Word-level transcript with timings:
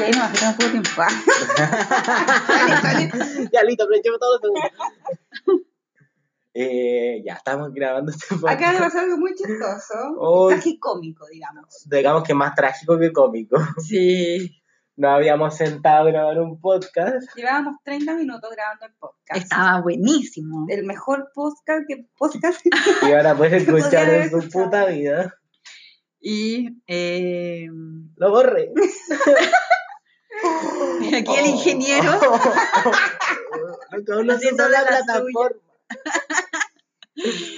Sí, 0.00 0.10
no, 0.16 0.22
aquí 0.24 0.38
tenemos 0.38 0.56
poco 0.56 0.70
tiempo. 0.70 0.90
ya 3.52 3.62
listo, 3.64 3.84
aprovechemos 3.84 4.18
todo 4.18 4.32
los 4.32 4.40
segundos. 4.40 4.70
Eh, 6.54 7.22
ya 7.24 7.34
estamos 7.34 7.72
grabando 7.72 8.10
este 8.10 8.34
Acaba 8.34 8.50
de 8.50 8.56
podcast. 8.56 8.80
pasar 8.80 9.04
algo 9.04 9.18
muy 9.18 9.34
chistoso. 9.34 9.94
Oh. 10.18 10.48
Tragicómico, 10.48 11.26
digamos. 11.30 11.66
Digamos 11.88 12.24
que 12.24 12.34
más 12.34 12.54
trágico 12.54 12.98
que 12.98 13.12
cómico. 13.12 13.56
Sí. 13.78 14.56
Nos 14.96 15.12
habíamos 15.12 15.56
sentado 15.56 16.08
a 16.08 16.10
grabar 16.10 16.38
un 16.40 16.60
podcast. 16.60 17.28
Llevábamos 17.36 17.76
30 17.84 18.14
minutos 18.14 18.50
grabando 18.50 18.86
el 18.86 18.94
podcast. 18.94 19.40
Estaba 19.42 19.80
buenísimo. 19.80 20.66
El 20.68 20.84
mejor 20.84 21.30
podcast 21.34 21.84
que 21.86 22.06
podcast. 22.18 22.60
Y 23.08 23.12
ahora 23.12 23.36
puedes 23.36 23.62
escuchar 23.62 24.08
en 24.08 24.30
su 24.30 24.48
puta 24.50 24.86
vida. 24.86 25.34
Y 26.20 26.82
eh, 26.86 27.68
Lo 28.16 28.30
borré. 28.30 28.72
aquí 31.16 31.34
el 31.36 31.46
ingeniero. 31.46 32.20
Se 33.90 34.32
Haciendo 34.32 34.68
la 34.68 34.84
de 34.84 34.84
la 34.84 35.04
plataforma. 35.04 35.60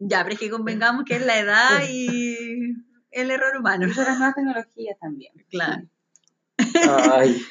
Ya, 0.00 0.22
pero 0.22 0.34
es 0.34 0.38
que 0.38 0.50
convengamos 0.50 1.04
que 1.04 1.16
es 1.16 1.26
la 1.26 1.40
edad 1.40 1.82
y 1.88 2.72
el 3.10 3.30
error 3.32 3.56
humano. 3.56 3.86
Y 3.86 3.88
las 3.88 4.16
nuevas 4.16 4.34
tecnologías 4.36 4.96
también. 5.00 5.32
Claro. 5.50 5.88
Ay, 7.12 7.42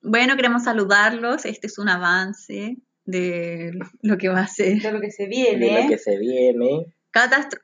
Bueno, 0.00 0.36
queremos 0.36 0.64
saludarlos. 0.64 1.44
Este 1.44 1.66
es 1.66 1.78
un 1.78 1.90
avance 1.90 2.78
de 3.04 3.78
lo 4.00 4.16
que 4.16 4.30
va 4.30 4.40
a 4.40 4.46
ser. 4.46 4.80
De 4.80 4.92
lo 4.92 5.00
que 5.00 5.10
se 5.10 5.24
de 5.24 5.28
viene. 5.28 5.82
lo 5.82 5.88
que 5.90 5.98
se 5.98 6.16
viene. 6.16 6.86
Catastro 7.10 7.60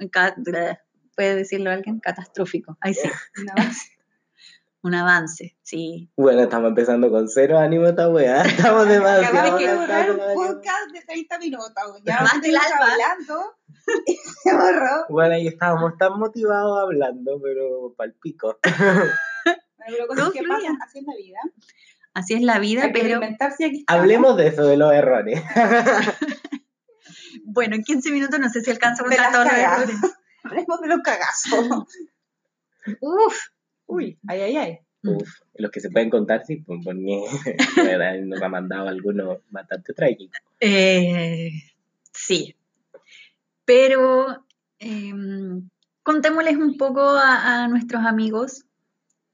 ¿Puede 1.16 1.34
decirlo 1.34 1.70
alguien? 1.70 1.98
Catastrófico. 1.98 2.76
Ahí 2.80 2.92
sí. 2.92 3.08
No, 3.44 3.54
Un 4.80 4.94
avance, 4.94 5.56
sí. 5.62 6.08
Bueno, 6.16 6.42
estamos 6.42 6.68
empezando 6.68 7.10
con 7.10 7.28
cero 7.28 7.58
ánimo 7.58 7.86
esta 7.86 8.08
weá. 8.08 8.42
Estamos 8.46 8.88
demasiado 8.88 9.56
vez 9.56 9.66
que 9.66 9.74
borrar 9.74 10.10
un 10.12 10.18
podcast 10.18 10.92
de 10.92 11.00
30 11.02 11.38
minutos. 11.38 12.02
Ya 12.04 12.14
Más 12.20 12.32
vamos 12.32 12.42
del 12.42 12.56
alma. 12.56 12.92
hablando 12.92 13.56
y 14.06 14.14
se 14.14 14.54
borró. 14.54 15.06
Bueno, 15.08 15.34
ahí 15.34 15.48
estábamos 15.48 15.96
tan 15.98 16.18
motivados 16.18 16.80
hablando, 16.80 17.40
pero 17.42 17.92
pal 17.96 18.14
pico. 18.22 18.58
Pero 18.62 20.06
cosas 20.06 20.30
que 20.30 20.42
pasan 20.42 20.78
así 20.82 20.98
en 20.98 21.06
la 21.06 21.16
vida. 21.16 21.38
Así 22.14 22.34
es 22.34 22.42
la 22.42 22.58
vida, 22.58 22.84
Hay 22.84 22.92
pero 22.92 23.20
aquí. 23.20 23.84
Hablemos 23.86 24.36
de 24.36 24.48
eso, 24.48 24.66
de 24.66 24.76
los 24.76 24.92
errores. 24.92 25.42
bueno, 27.44 27.76
en 27.76 27.82
15 27.82 28.10
minutos 28.12 28.38
no 28.38 28.48
sé 28.48 28.60
si 28.60 28.70
alcanzo 28.70 29.04
a 29.04 29.08
De 29.08 29.16
contar 29.16 29.32
todos 29.32 29.44
los 29.46 29.54
errores. 29.54 29.96
Hablemos 30.44 30.80
de 30.80 30.88
los 30.88 31.00
cagazos. 31.00 31.86
Uf, 33.00 33.38
Uy, 33.88 34.18
ay, 34.28 34.40
ay, 34.42 34.56
ay. 34.56 34.78
Uf, 35.02 35.40
los 35.54 35.70
que 35.70 35.80
se 35.80 35.90
pueden 35.90 36.10
contar, 36.10 36.44
sí, 36.44 36.56
pues, 36.56 36.80
verdad, 37.76 38.18
nos 38.20 38.42
ha 38.42 38.48
mandado 38.48 38.88
algunos 38.88 39.38
bastante 39.50 39.92
trágicos. 39.94 40.38
Eh, 40.60 41.50
sí. 42.12 42.54
Pero 43.64 44.44
em, 44.78 45.68
contémosles 46.02 46.56
un 46.56 46.76
poco 46.76 47.00
a, 47.00 47.64
a 47.64 47.68
nuestros 47.68 48.04
amigos 48.04 48.64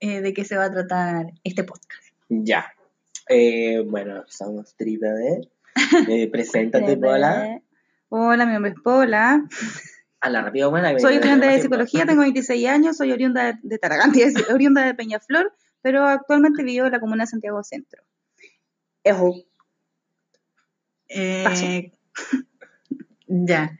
eh, 0.01 0.21
de 0.21 0.33
qué 0.33 0.45
se 0.45 0.57
va 0.57 0.67
a 0.67 0.73
tratar 0.73 1.33
este 1.43 1.65
podcast. 1.65 2.05
Ya. 2.29 2.67
Eh, 3.29 3.83
bueno, 3.87 4.25
somos 4.29 4.77
Triple 4.77 5.09
D. 5.09 5.49
Eh, 6.09 6.31
preséntate, 6.31 6.97
Paula. 6.97 7.61
Hola, 8.09 8.47
mi 8.47 8.53
nombre 8.53 8.73
es 8.73 8.81
Paula. 8.81 9.45
A 10.25 10.30
la 10.30 10.41
rápida 10.41 10.69
buena. 10.69 10.98
Soy 10.98 11.17
estudiante 11.17 11.47
de 11.47 11.61
psicología, 11.61 12.06
tengo 12.06 12.22
26 12.22 12.67
años, 12.67 12.97
soy 12.97 13.12
oriunda 13.12 13.44
de, 13.44 13.58
de 13.62 13.78
decir, 14.25 14.47
oriunda 14.50 14.83
de 14.83 14.94
Peñaflor, 14.94 15.53
pero 15.83 16.06
actualmente 16.06 16.62
vivo 16.62 16.86
en 16.86 16.92
la 16.92 17.00
comuna 17.00 17.25
de 17.25 17.30
Santiago 17.30 17.62
Centro. 17.62 18.03
Ejo. 19.02 19.34
Eh, 21.08 21.92
ya. 23.27 23.77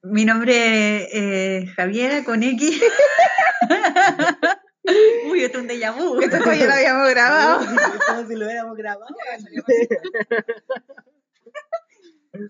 Mi 0.00 0.24
nombre 0.24 1.60
es 1.62 1.70
Javiera 1.74 2.24
con 2.24 2.42
X. 2.42 2.80
Uy, 5.30 5.44
esto 5.44 5.58
es 5.58 5.62
un 5.62 5.68
déjà 5.68 5.94
vu. 5.94 6.22
Esto 6.22 6.38
ya 6.54 6.66
lo 6.66 6.72
habíamos 6.72 7.10
grabado. 7.10 7.66
Como 8.06 8.26
si 8.26 8.34
lo 8.34 8.46
hubiéramos 8.46 8.76
grabado. 8.78 9.14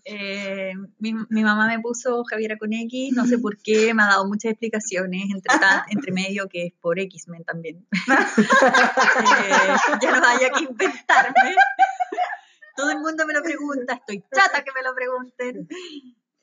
Eh, 0.04 0.72
mi, 0.98 1.14
mi 1.28 1.42
mamá 1.42 1.66
me 1.66 1.78
puso 1.80 2.24
Javiera 2.24 2.56
con 2.56 2.72
X, 2.72 3.12
no 3.14 3.26
sé 3.26 3.38
por 3.38 3.58
qué, 3.58 3.92
me 3.94 4.02
ha 4.02 4.06
dado 4.06 4.26
muchas 4.26 4.52
explicaciones, 4.52 5.24
entre, 5.30 5.54
entre 5.90 6.12
medio 6.12 6.48
que 6.48 6.66
es 6.66 6.72
por 6.80 6.98
X-Men 6.98 7.44
también. 7.44 7.86
Eh, 8.36 9.76
ya 10.02 10.18
no 10.20 10.26
haya 10.26 10.50
que 10.50 10.64
inventarme. 10.64 11.54
Todo 12.76 12.90
el 12.90 12.98
mundo 12.98 13.26
me 13.26 13.32
lo 13.34 13.42
pregunta, 13.42 13.94
estoy 13.94 14.22
chata 14.34 14.62
que 14.64 14.70
me 14.74 14.82
lo 14.82 14.94
pregunten. 14.94 15.68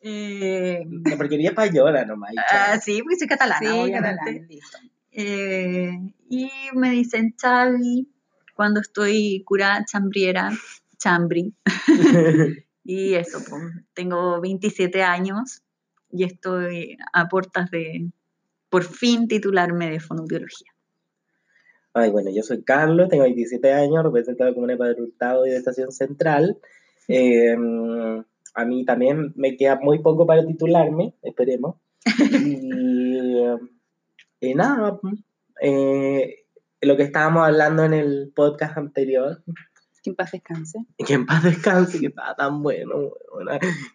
Eh, 0.01 0.83
La 1.05 1.17
porquería 1.17 1.49
española 1.49 2.05
nomás. 2.05 2.31
ah, 2.49 2.79
sí, 2.79 3.01
porque 3.01 3.17
soy 3.17 3.27
catalana, 3.27 3.59
Sí, 3.59 3.67
obviamente. 3.79 4.17
catalán, 4.17 4.47
listo. 4.47 4.77
Eh, 5.11 5.91
y 6.29 6.49
me 6.73 6.91
dicen 6.91 7.35
Chavi 7.35 8.07
cuando 8.55 8.79
estoy 8.79 9.43
curada, 9.45 9.83
chambriera, 9.85 10.51
chambri. 10.97 11.53
Y 12.83 13.13
eso, 13.13 13.39
pues, 13.47 13.61
tengo 13.93 14.41
27 14.41 15.03
años 15.03 15.61
y 16.09 16.23
estoy 16.23 16.97
a 17.13 17.27
puertas 17.27 17.69
de, 17.71 18.09
por 18.69 18.83
fin, 18.83 19.27
titularme 19.27 19.89
de 19.89 19.99
fonobiología. 19.99 20.71
Ay, 21.93 22.09
bueno, 22.09 22.31
yo 22.31 22.41
soy 22.41 22.63
Carlos, 22.63 23.09
tengo 23.09 23.23
27 23.23 23.73
años, 23.73 24.03
comuna 24.53 24.73
de 24.73 24.79
Padre 24.79 25.01
Hurtado 25.01 25.45
y 25.45 25.51
de 25.51 25.57
Estación 25.57 25.91
Central. 25.91 26.57
Eh, 27.07 27.55
a 28.53 28.65
mí 28.65 28.85
también 28.85 29.33
me 29.35 29.57
queda 29.57 29.79
muy 29.81 29.99
poco 29.99 30.25
para 30.25 30.45
titularme, 30.45 31.13
esperemos. 31.21 31.75
Y, 32.45 33.37
y 34.39 34.53
nada, 34.55 34.99
eh, 35.61 36.45
lo 36.81 36.97
que 36.97 37.03
estábamos 37.03 37.45
hablando 37.45 37.83
en 37.83 37.93
el 37.93 38.31
podcast 38.35 38.77
anterior, 38.77 39.43
Que 40.03 40.09
en 40.09 40.15
paz 40.15 40.31
descanse. 40.31 40.79
que 40.97 41.13
en 41.13 41.25
paz 41.25 41.43
descanse, 41.43 41.99
que 41.99 42.07
estaba 42.07 42.35
tan 42.35 42.63
bueno. 42.63 43.11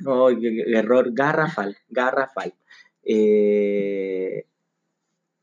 No, 0.01 0.29
error 0.31 1.11
garrafal, 1.13 1.77
garrafal. 1.89 2.55
Eh, 3.03 4.47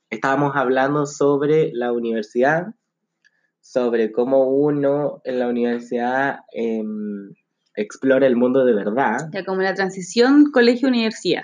estábamos 0.10 0.56
hablando 0.56 1.06
sobre 1.06 1.72
la 1.74 1.92
universidad, 1.92 2.76
sobre 3.60 4.12
cómo 4.12 4.50
uno 4.50 5.22
en 5.24 5.40
la 5.40 5.48
universidad 5.48 6.40
em, 6.52 7.34
explora 7.76 8.28
el 8.28 8.36
mundo 8.36 8.66
de 8.66 8.74
verdad. 8.74 9.30
Ya 9.32 9.44
como 9.44 9.62
la 9.62 9.74
transición 9.74 10.52
colegio-universidad. 10.52 11.44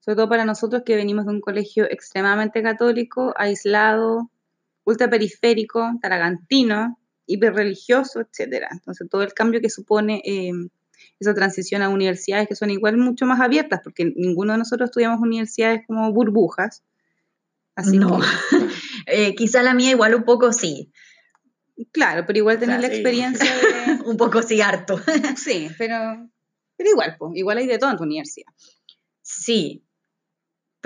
Sobre 0.00 0.16
todo 0.16 0.28
para 0.28 0.44
nosotros 0.44 0.82
que 0.84 0.96
venimos 0.96 1.26
de 1.26 1.32
un 1.32 1.40
colegio 1.40 1.84
extremadamente 1.84 2.62
católico, 2.62 3.34
aislado, 3.36 4.30
ultraperiférico, 4.84 5.92
taragantino, 6.00 6.98
hiperreligioso, 7.26 8.20
etcétera. 8.20 8.68
Entonces 8.72 9.08
todo 9.10 9.22
el 9.22 9.34
cambio 9.34 9.60
que 9.60 9.70
supone 9.70 10.22
eh, 10.24 10.52
esa 11.20 11.34
transición 11.34 11.82
a 11.82 11.88
universidades 11.88 12.48
que 12.48 12.56
son 12.56 12.70
igual 12.70 12.96
mucho 12.96 13.26
más 13.26 13.40
abiertas, 13.40 13.80
porque 13.82 14.04
ninguno 14.16 14.52
de 14.52 14.58
nosotros 14.58 14.88
estudiamos 14.90 15.20
universidades 15.20 15.82
como 15.86 16.12
burbujas. 16.12 16.82
Así 17.74 17.98
No. 17.98 18.18
que, 18.18 18.26
Eh, 19.08 19.34
quizá 19.36 19.62
la 19.62 19.72
mía 19.72 19.90
igual 19.92 20.14
un 20.16 20.24
poco 20.24 20.52
sí, 20.52 20.90
claro, 21.92 22.24
pero 22.26 22.38
igual 22.38 22.58
tener 22.58 22.80
sea, 22.80 22.88
la 22.88 22.94
sí. 22.94 23.00
experiencia 23.00 23.50
de... 23.54 24.02
un 24.04 24.16
poco 24.16 24.42
sí 24.42 24.60
harto. 24.60 25.00
Sí, 25.36 25.68
pero, 25.78 26.28
pero 26.76 26.90
igual, 26.90 27.16
pues, 27.18 27.32
igual 27.36 27.58
hay 27.58 27.66
de 27.66 27.78
todo 27.78 27.90
en 27.90 27.96
tu 27.98 28.02
universidad. 28.02 28.52
Sí, 29.22 29.85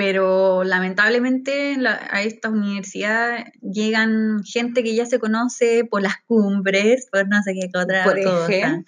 pero 0.00 0.64
lamentablemente 0.64 1.72
en 1.72 1.82
la- 1.82 2.08
a 2.10 2.22
esta 2.22 2.48
universidad 2.48 3.44
llegan 3.60 4.42
gente 4.44 4.82
que 4.82 4.94
ya 4.94 5.04
se 5.04 5.18
conoce 5.18 5.84
por 5.84 6.00
las 6.00 6.14
cumbres, 6.26 7.06
por 7.12 7.28
no 7.28 7.42
sé 7.42 7.52
qué 7.52 7.68
otra 7.78 8.04
Por 8.04 8.22
cosa. 8.22 8.46
eje. 8.48 8.84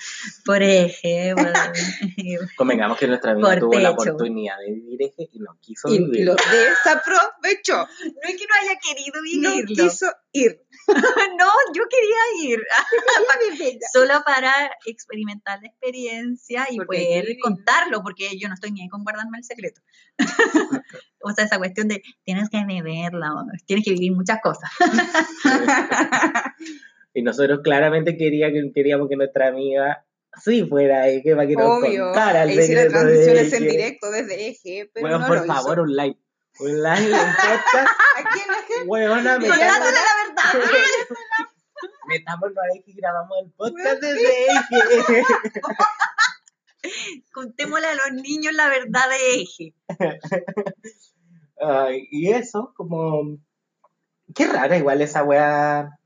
Por 0.47 0.63
eje. 0.63 1.35
por- 1.37 1.53
Convengamos 2.57 2.97
que 2.97 3.07
nuestra 3.09 3.33
amiga 3.33 3.47
Por 3.51 3.59
tuvo 3.61 3.79
la 3.79 3.91
oportunidad 3.91 4.55
de 4.67 4.73
vivir 4.73 5.03
eje 5.03 5.29
y 5.31 5.39
no 5.41 5.55
quiso 5.61 5.89
Y 5.91 5.99
vivir. 5.99 6.25
lo 6.25 6.35
desaprovechó. 6.35 7.77
no 7.77 8.29
es 8.31 8.37
que 8.37 8.47
no 8.47 8.55
haya 8.63 8.79
querido 8.83 9.17
No 9.17 9.51
vivirlo. 9.57 9.85
quiso 9.85 10.07
ir. 10.33 10.63
No, 11.39 11.49
yo 11.75 11.83
quería 11.91 12.51
ir. 12.53 12.61
Solo 13.93 14.23
para 14.25 14.71
experimentar 14.87 15.61
la 15.61 15.69
experiencia 15.69 16.67
y 16.71 16.77
Porque 16.77 16.99
poder 16.99 17.37
contarlo, 17.43 18.03
porque 18.03 18.37
yo 18.39 18.49
no 18.49 18.55
estoy 18.55 18.73
ni 18.73 18.83
ahí 18.83 18.89
con 18.89 19.03
guardarme 19.05 19.39
el 19.39 19.45
secreto. 19.45 19.81
o 21.23 21.31
sea, 21.33 21.45
esa 21.45 21.59
cuestión 21.59 21.89
de 21.89 22.03
tienes 22.25 22.49
que 22.51 22.65
beberla, 22.65 23.33
o 23.35 23.45
tienes 23.67 23.85
que 23.85 23.93
vivir 23.93 24.13
muchas 24.13 24.41
cosas. 24.43 24.71
Y 27.15 27.21
nosotros 27.23 27.61
claramente 27.63 28.17
quería 28.17 28.51
que, 28.51 28.73
queríamos 28.75 29.07
que 29.09 29.17
nuestra 29.17 29.49
amiga 29.49 30.03
sí 30.43 30.65
fuera 30.65 31.09
eje 31.09 31.35
para 31.37 31.47
que 31.47 31.57
nos 31.57 31.79
Obvio. 31.79 32.05
contara 32.07 32.45
el 32.45 32.59
E 32.59 32.67
de 32.67 32.89
transmisiones 32.89 33.53
en 33.53 33.63
Eje. 33.65 33.71
directo 33.71 34.11
desde 34.11 34.49
Eje, 34.49 34.91
pero 34.95 35.03
Bueno, 35.07 35.19
no 35.19 35.27
por 35.27 35.37
lo 35.37 35.45
favor, 35.45 35.73
hizo. 35.73 35.83
un 35.83 35.95
live. 35.97 36.17
Un 36.61 36.83
live 36.83 37.17
en 37.21 37.33
podcast. 37.35 37.89
¿A 38.17 38.31
quién 38.33 38.47
es? 38.51 38.87
Huevona, 38.87 39.39
me 39.39 39.49
la 39.49 39.57
verdad. 39.57 40.63
Metámonos 42.09 42.57
ahí 42.73 42.83
que 42.83 42.93
grabamos 42.95 43.37
el 43.45 43.51
podcast 43.53 44.01
desde 44.01 44.47
Eje. 44.47 45.23
Contémosle 47.33 47.87
a 47.87 47.95
los 47.95 48.23
niños 48.23 48.53
la 48.55 48.69
verdad 48.69 49.09
de 49.09 49.41
eje. 49.43 49.75
Ay, 51.61 52.09
y 52.11 52.31
eso, 52.31 52.73
como. 52.77 53.39
Qué 54.35 54.47
rara, 54.47 54.77
igual 54.77 55.03
esa 55.03 55.23
weá. 55.25 55.99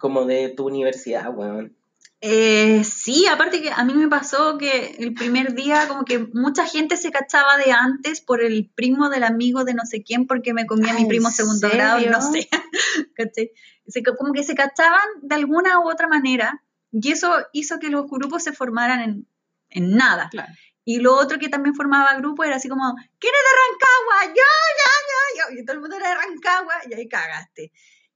Como 0.00 0.24
de 0.26 0.50
tu 0.50 0.66
universidad, 0.66 1.34
weón. 1.34 1.74
Eh, 2.20 2.82
sí, 2.82 3.26
aparte 3.26 3.62
que 3.62 3.70
a 3.70 3.84
mí 3.84 3.94
me 3.94 4.08
pasó 4.08 4.58
que 4.58 4.96
el 4.98 5.14
primer 5.14 5.54
día 5.54 5.86
como 5.86 6.04
que 6.04 6.18
mucha 6.18 6.66
gente 6.66 6.96
se 6.96 7.12
cachaba 7.12 7.56
de 7.58 7.70
antes 7.70 8.20
por 8.20 8.42
el 8.42 8.68
primo 8.74 9.08
del 9.08 9.22
amigo 9.22 9.64
de 9.64 9.72
no 9.74 9.84
sé 9.86 10.02
quién 10.02 10.26
porque 10.26 10.52
me 10.52 10.66
comía 10.66 10.94
mi 10.94 11.02
¿en 11.02 11.08
primo 11.08 11.30
segundo 11.30 11.68
grado, 11.70 11.98
serio? 12.00 12.10
no 12.12 12.20
sé. 12.20 12.48
Se- 13.86 14.02
como 14.18 14.32
que 14.32 14.42
se 14.42 14.54
cachaban 14.56 15.00
de 15.22 15.36
alguna 15.36 15.78
u 15.80 15.88
otra 15.88 16.08
manera 16.08 16.62
y 16.90 17.12
eso 17.12 17.32
hizo 17.52 17.78
que 17.78 17.88
los 17.88 18.10
grupos 18.10 18.42
se 18.42 18.52
formaran 18.52 19.00
en, 19.00 19.26
en 19.70 19.96
nada. 19.96 20.28
Claro. 20.30 20.52
Y 20.84 21.00
lo 21.00 21.14
otro 21.14 21.38
que 21.38 21.50
también 21.50 21.74
formaba 21.74 22.16
grupo 22.16 22.44
era 22.44 22.56
así 22.56 22.68
como, 22.68 22.94
¿quién 23.18 23.32
es 23.34 23.42
de 23.44 23.54
Rancagua? 23.60 24.34
Yo, 24.34 24.42
yo, 24.78 24.90
yo, 25.10 25.54
yo. 25.54 25.60
Y 25.60 25.64
todo 25.64 25.74
el 25.74 25.80
mundo 25.80 25.96
era 25.96 26.08
de 26.08 26.14
Rancagua 26.14 26.74
y 26.88 26.94
ahí 26.94 27.08
cagaste. 27.08 27.72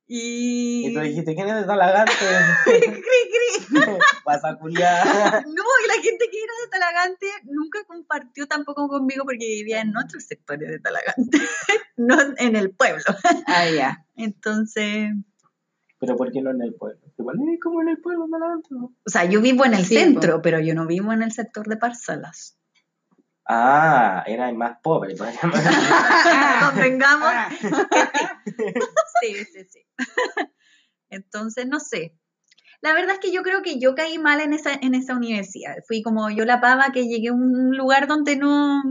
Y... 0.07 0.89
Y 0.89 0.95
tú 0.95 1.01
dijiste, 1.01 1.35
¿quién 1.35 1.49
es 1.49 1.57
de 1.57 1.65
Talagante? 1.65 2.13
Cri, 2.65 2.81
cri. 2.81 3.03
Vas 4.27 4.45
a 4.45 4.57
culiar. 4.57 5.07
No, 5.47 5.65
y 5.85 5.89
la 5.89 6.03
gente 6.03 6.29
que 6.31 6.39
era 6.43 6.53
de 6.65 6.71
Talagante 6.71 7.27
nunca 7.45 7.85
compartió 7.87 8.47
tampoco 8.47 8.89
conmigo 8.89 9.25
porque 9.25 9.47
vivía 9.47 9.81
en 9.81 9.97
otros 9.97 10.25
sectores 10.25 10.69
de 10.69 10.79
Talagante, 10.81 11.39
no 11.97 12.17
en 12.39 12.57
el 12.57 12.71
pueblo. 12.71 13.05
Ah, 13.47 13.69
ya. 13.69 14.07
Entonces, 14.17 15.11
Pero 15.99 16.17
¿por 16.17 16.33
qué 16.33 16.41
no 16.41 16.51
en 16.51 16.63
el 16.63 16.75
pueblo? 16.75 17.02
Igual 17.19 17.37
es 17.53 17.61
como 17.61 17.83
en 17.83 17.89
el 17.89 18.01
pueblo, 18.01 18.27
Talagante. 18.31 18.69
¿no? 18.71 18.85
o 18.87 19.11
sea, 19.11 19.25
yo 19.25 19.41
vivo 19.41 19.65
en 19.65 19.75
el 19.75 19.85
Sí, 19.85 19.97
centro, 19.97 20.43
pero 20.43 20.61
yo 20.61 20.75
no 20.75 20.87
vivo 20.87 21.13
en 21.13 21.23
el 21.23 21.33
sector 21.33 21.69
de 21.69 21.77
parcelas. 21.77 22.59
Ah, 23.47 24.23
era 24.27 24.49
el 24.49 24.57
más 24.57 24.79
pobre. 24.83 25.17
Convengamos. 25.17 27.29
Ah. 27.33 27.51
Sí, 29.21 29.35
sí, 29.45 29.65
sí. 29.71 29.81
Entonces, 31.09 31.67
no 31.67 31.79
sé. 31.79 32.17
La 32.81 32.93
verdad 32.93 33.15
es 33.15 33.21
que 33.21 33.31
yo 33.31 33.43
creo 33.43 33.63
que 33.63 33.79
yo 33.79 33.95
caí 33.95 34.19
mal 34.19 34.41
en 34.41 34.53
esa, 34.53 34.73
en 34.75 34.95
esa 34.95 35.15
universidad. 35.15 35.77
Fui 35.87 36.03
como 36.03 36.29
yo 36.31 36.45
la 36.45 36.61
pava 36.61 36.91
que 36.93 37.07
llegué 37.07 37.29
a 37.29 37.33
un 37.33 37.77
lugar 37.77 38.09
donde 38.09 38.37
no, 38.37 38.83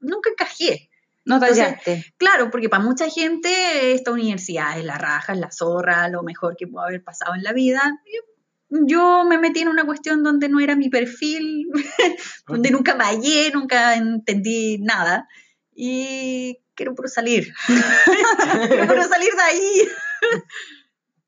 nunca 0.00 0.30
encajé. 0.30 0.90
No 1.24 1.36
Entonces. 1.36 2.12
Claro, 2.18 2.50
porque 2.50 2.68
para 2.68 2.82
mucha 2.82 3.08
gente 3.08 3.94
esta 3.94 4.10
universidad 4.10 4.78
es 4.78 4.84
la 4.84 4.98
raja, 4.98 5.32
es 5.32 5.38
la 5.38 5.50
zorra, 5.50 6.08
lo 6.08 6.22
mejor 6.22 6.54
que 6.56 6.66
puedo 6.66 6.86
haber 6.86 7.02
pasado 7.02 7.34
en 7.34 7.42
la 7.42 7.52
vida. 7.52 7.98
Yo, 8.04 8.84
yo 8.86 9.24
me 9.24 9.38
metí 9.38 9.60
en 9.60 9.68
una 9.68 9.86
cuestión 9.86 10.22
donde 10.22 10.48
no 10.48 10.60
era 10.60 10.76
mi 10.76 10.90
perfil, 10.90 11.68
donde 12.46 12.70
nunca 12.70 12.94
me 12.94 13.04
hallé, 13.04 13.50
nunca 13.52 13.94
entendí 13.94 14.78
nada. 14.78 15.26
Y 15.74 16.58
quiero 16.74 16.94
puro 16.94 17.08
salir. 17.08 17.52
quiero 18.68 18.86
puro 18.86 19.04
salir 19.04 19.32
de 19.34 19.42
ahí. 19.42 19.88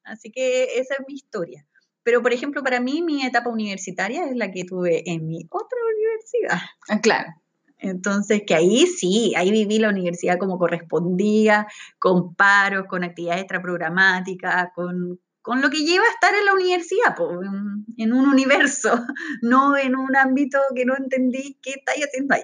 Así 0.04 0.30
que 0.30 0.78
esa 0.78 0.94
es 0.94 1.00
mi 1.08 1.14
historia. 1.14 1.66
Pero, 2.02 2.22
por 2.22 2.32
ejemplo, 2.32 2.62
para 2.62 2.80
mí 2.80 3.02
mi 3.02 3.24
etapa 3.24 3.50
universitaria 3.50 4.26
es 4.26 4.36
la 4.36 4.52
que 4.52 4.64
tuve 4.64 5.02
en 5.10 5.26
mi 5.26 5.44
otra 5.50 5.78
universidad. 5.92 6.60
Ah, 6.88 7.00
claro. 7.00 7.30
Entonces, 7.78 8.42
que 8.46 8.54
ahí 8.54 8.86
sí, 8.86 9.34
ahí 9.36 9.50
viví 9.50 9.78
la 9.78 9.90
universidad 9.90 10.38
como 10.38 10.58
correspondía, 10.58 11.66
con 11.98 12.34
paros, 12.34 12.86
con 12.88 13.04
actividades 13.04 13.42
extraprogramáticas, 13.42 14.68
con, 14.74 15.20
con 15.42 15.60
lo 15.60 15.68
que 15.70 15.84
lleva 15.84 16.04
a 16.04 16.10
estar 16.10 16.34
en 16.34 16.44
la 16.46 16.54
universidad, 16.54 17.14
po, 17.16 17.42
en, 17.42 17.84
en 17.96 18.12
un 18.12 18.28
universo, 18.28 19.04
no 19.42 19.76
en 19.76 19.94
un 19.96 20.16
ámbito 20.16 20.58
que 20.74 20.84
no 20.84 20.96
entendí 20.96 21.58
qué 21.62 21.72
estáis 21.76 22.04
haciendo 22.06 22.34
ahí. 22.34 22.42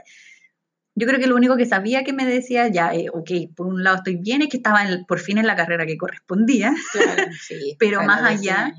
Yo 0.95 1.07
creo 1.07 1.19
que 1.19 1.27
lo 1.27 1.37
único 1.37 1.57
que 1.57 1.65
sabía 1.65 2.05
que 2.05 2.13
me 2.13 2.27
decía, 2.27 2.69
ya, 2.69 2.95
eh, 2.95 3.07
ok, 3.11 3.31
por 3.57 3.67
un 3.67 3.83
lado 3.83 3.97
estoy 3.97 4.17
bien, 4.17 4.43
es 4.43 4.49
que 4.49 4.59
estaba 4.59 4.85
en- 4.87 5.07
por 5.07 5.19
fin 5.21 5.39
en 5.39 5.47
la 5.47 5.57
carrera 5.57 5.87
que 5.87 5.97
correspondía, 5.97 6.75
Claro, 6.93 7.25
sí. 7.41 7.77
Pero 7.79 8.03
más 8.03 8.23
allá, 8.23 8.75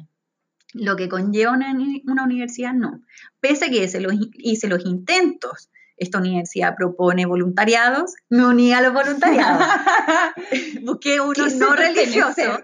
lo 0.73 0.95
que 0.95 1.09
conlleva 1.09 1.51
una, 1.53 1.75
una 2.05 2.23
universidad, 2.23 2.73
no. 2.73 3.01
Pese 3.39 3.65
a 3.65 3.69
que 3.69 3.83
hice 3.83 3.99
los, 3.99 4.13
hice 4.37 4.67
los 4.67 4.85
intentos, 4.85 5.69
esta 5.97 6.17
universidad 6.17 6.75
propone 6.75 7.25
voluntariados, 7.25 8.15
me 8.29 8.45
uní 8.45 8.73
a 8.73 8.81
los 8.81 8.93
voluntariados. 8.93 9.67
Busqué 10.81 11.21
uno 11.21 11.47
no 11.55 11.75
religioso. 11.75 12.35
Saluda 12.35 12.63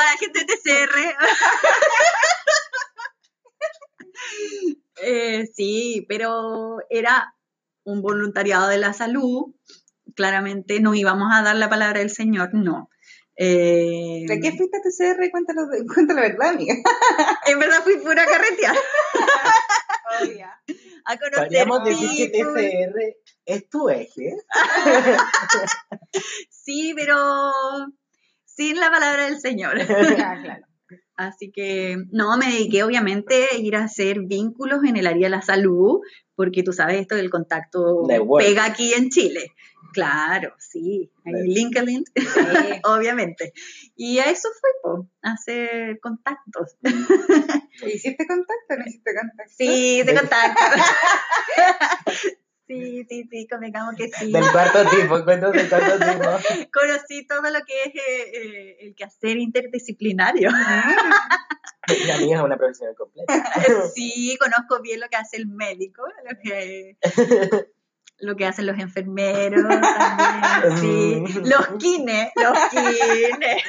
a 0.00 0.12
la 0.12 0.18
gente 0.18 0.40
de 0.40 0.46
TCR. 0.46 1.16
Eh, 5.02 5.50
sí, 5.54 6.06
pero 6.08 6.78
era 6.88 7.34
un 7.82 8.00
voluntariado 8.00 8.68
de 8.68 8.78
la 8.78 8.92
salud. 8.94 9.52
Claramente 10.14 10.80
no 10.80 10.94
íbamos 10.94 11.28
a 11.32 11.42
dar 11.42 11.56
la 11.56 11.68
palabra 11.68 11.98
del 11.98 12.10
Señor, 12.10 12.54
no. 12.54 12.88
Eh, 13.36 14.24
¿De 14.28 14.40
qué 14.40 14.52
fuiste 14.52 14.78
a 14.78 14.80
TCR? 14.80 15.30
Cuéntalo, 15.30 15.62
cuéntalo 15.92 16.20
la 16.20 16.28
verdad, 16.28 16.50
amiga. 16.50 16.74
En 17.46 17.58
verdad 17.58 17.82
fui 17.82 17.96
pura 17.96 18.24
carretear 18.24 18.76
a 21.04 21.16
conocer 21.18 21.44
Podríamos 21.44 21.84
decir 21.84 22.30
que. 22.30 22.38
TCR 22.38 22.98
es 23.46 23.68
tu 23.68 23.88
eje. 23.88 24.36
Sí, 26.50 26.94
pero 26.96 27.52
sin 28.44 28.80
la 28.80 28.90
palabra 28.90 29.26
del 29.26 29.40
Señor. 29.40 29.76
Ah, 30.18 30.40
claro. 30.42 30.66
Así 31.16 31.52
que 31.52 31.96
no, 32.10 32.36
me 32.36 32.46
dediqué 32.46 32.82
obviamente 32.82 33.46
a 33.52 33.56
ir 33.56 33.76
a 33.76 33.84
hacer 33.84 34.20
vínculos 34.22 34.82
en 34.84 34.96
el 34.96 35.06
área 35.06 35.26
de 35.26 35.30
la 35.30 35.42
salud, 35.42 36.00
porque 36.34 36.62
tú 36.62 36.72
sabes 36.72 37.00
esto 37.00 37.14
del 37.14 37.30
contacto 37.30 38.02
pega 38.38 38.64
aquí 38.64 38.92
en 38.92 39.10
Chile. 39.10 39.52
Claro, 39.94 40.54
sí, 40.58 41.08
en 41.24 41.44
LinkedIn, 41.44 42.04
obviamente. 42.84 43.52
Y 43.94 44.18
a 44.18 44.24
eso 44.24 44.48
fue, 44.60 44.70
po, 44.82 45.08
hacer 45.22 46.00
contactos. 46.00 46.76
¿Hiciste 47.86 48.26
contacto 48.26 48.74
o 48.74 48.76
no 48.76 48.84
hiciste 48.84 49.14
contacto? 49.14 49.52
Sí, 49.56 50.02
de 50.02 50.14
contacto. 50.14 50.60
Sí, 52.66 53.04
sí, 53.10 53.28
sí, 53.30 53.46
convengamos 53.46 53.94
que 53.94 54.08
sí. 54.08 54.32
Del 54.32 54.50
cuarto 54.50 54.88
tipo, 54.88 55.22
cuentos 55.22 55.52
del 55.52 55.68
cuarto 55.68 55.98
tipo. 55.98 56.70
Conocí 56.72 57.26
todo 57.26 57.42
lo 57.42 57.58
que 57.62 57.82
es 57.84 57.94
eh, 57.94 58.30
eh, 58.32 58.76
el 58.80 58.94
quehacer 58.94 59.36
interdisciplinario. 59.36 60.50
Mi 62.06 62.10
amiga 62.10 62.38
es 62.38 62.42
una 62.42 62.56
profesional 62.56 62.94
completa. 62.96 63.52
Sí, 63.94 64.38
conozco 64.40 64.80
bien 64.80 65.00
lo 65.00 65.08
que 65.08 65.16
hace 65.16 65.36
el 65.36 65.46
médico, 65.46 66.04
lo 66.06 66.38
que, 66.42 66.96
lo 68.18 68.36
que 68.36 68.46
hacen 68.46 68.66
los 68.66 68.78
enfermeros 68.78 69.62
también, 69.62 70.78
sí. 70.78 71.38
Mm. 71.40 71.46
Los 71.46 71.68
kines, 71.78 72.32
los 72.36 72.58
kines. 72.70 73.62